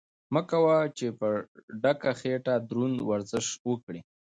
مه 0.33 0.41
کوه 0.49 0.77
چې 0.97 1.07
په 1.19 1.29
ډکه 1.81 2.11
خېټه 2.19 2.55
دروند 2.69 2.97
ورزش 3.09 3.47
وکړې. 3.69 4.01